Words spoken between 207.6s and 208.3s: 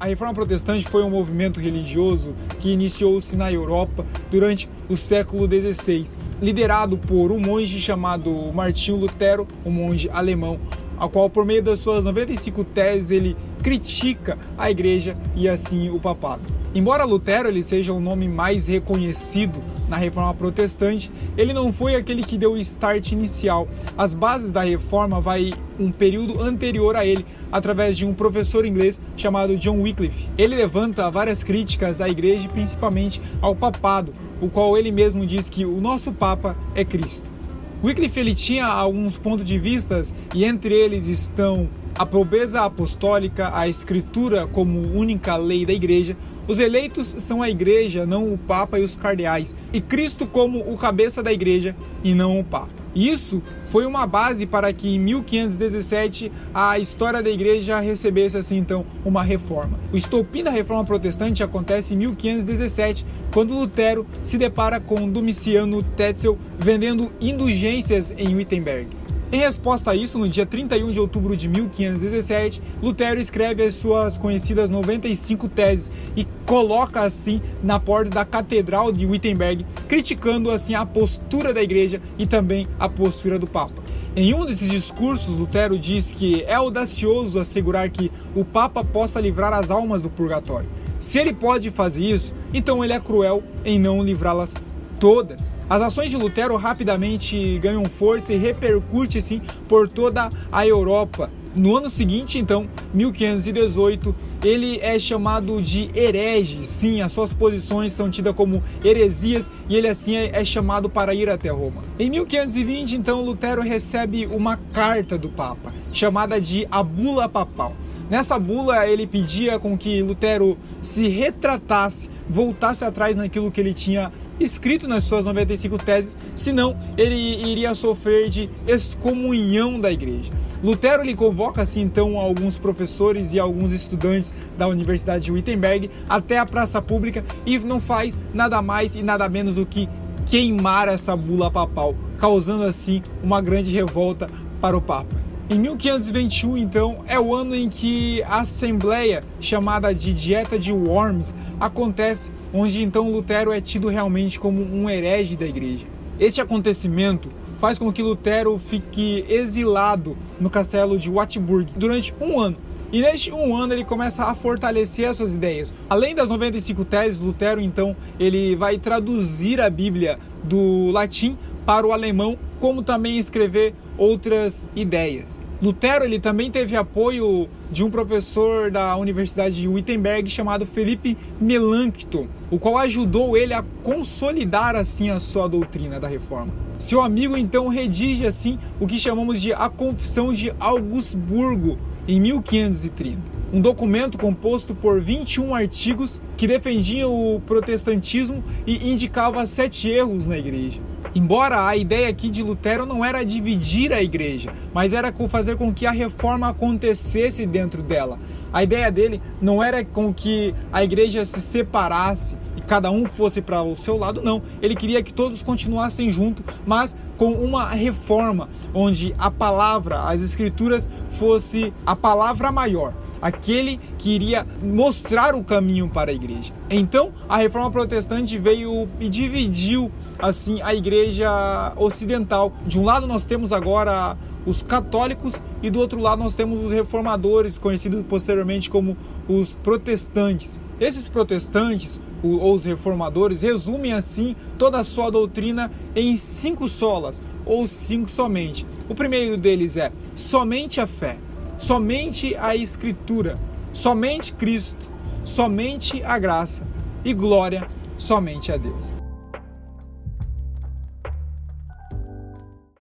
dela.